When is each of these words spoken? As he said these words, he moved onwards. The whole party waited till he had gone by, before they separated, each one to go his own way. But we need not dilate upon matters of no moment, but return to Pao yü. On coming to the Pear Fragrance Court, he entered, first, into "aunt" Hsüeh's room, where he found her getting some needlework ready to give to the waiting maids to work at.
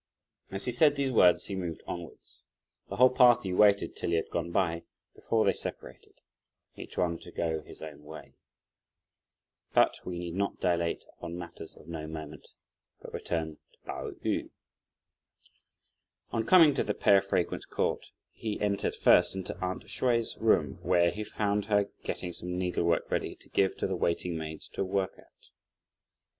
As 0.49 0.65
he 0.65 0.71
said 0.71 0.95
these 0.95 1.11
words, 1.11 1.45
he 1.45 1.53
moved 1.55 1.83
onwards. 1.85 2.41
The 2.89 2.95
whole 2.95 3.11
party 3.11 3.53
waited 3.53 3.95
till 3.95 4.09
he 4.09 4.15
had 4.15 4.31
gone 4.31 4.49
by, 4.51 4.81
before 5.13 5.45
they 5.45 5.53
separated, 5.53 6.21
each 6.75 6.97
one 6.97 7.19
to 7.19 7.31
go 7.31 7.61
his 7.61 7.83
own 7.83 8.01
way. 8.03 8.33
But 9.75 9.99
we 10.03 10.17
need 10.17 10.33
not 10.33 10.59
dilate 10.59 11.05
upon 11.13 11.37
matters 11.37 11.75
of 11.75 11.87
no 11.87 12.07
moment, 12.07 12.47
but 12.99 13.13
return 13.13 13.57
to 13.73 13.79
Pao 13.85 14.11
yü. 14.25 14.49
On 16.31 16.47
coming 16.47 16.73
to 16.73 16.83
the 16.83 16.95
Pear 16.95 17.21
Fragrance 17.21 17.65
Court, 17.65 18.07
he 18.31 18.59
entered, 18.59 18.95
first, 18.95 19.35
into 19.35 19.55
"aunt" 19.63 19.83
Hsüeh's 19.85 20.35
room, 20.39 20.79
where 20.81 21.11
he 21.11 21.23
found 21.23 21.65
her 21.65 21.91
getting 22.03 22.33
some 22.33 22.57
needlework 22.57 23.11
ready 23.11 23.35
to 23.35 23.49
give 23.49 23.77
to 23.77 23.85
the 23.85 23.95
waiting 23.95 24.35
maids 24.35 24.67
to 24.69 24.83
work 24.83 25.13
at. 25.19 25.49